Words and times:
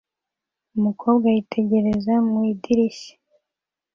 Umukobwa 0.77 1.25
yitegereza 1.35 2.13
mu 2.29 2.39
idirishya 2.51 3.13